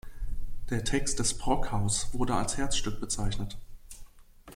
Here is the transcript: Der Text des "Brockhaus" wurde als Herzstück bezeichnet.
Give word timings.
Der 0.71 0.83
Text 0.83 1.19
des 1.19 1.37
"Brockhaus" 1.37 2.09
wurde 2.11 2.33
als 2.33 2.57
Herzstück 2.57 2.99
bezeichnet. 2.99 3.59